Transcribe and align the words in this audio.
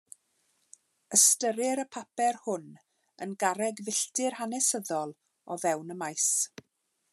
Ystyrir 1.17 1.81
y 1.83 1.85
papur 1.97 2.39
hwn 2.45 2.65
yn 3.27 3.37
garreg 3.45 3.83
filltir 3.89 4.39
hanesyddol 4.41 5.15
o 5.45 5.59
fewn 5.67 5.97
y 5.97 6.01
maes. 6.03 6.29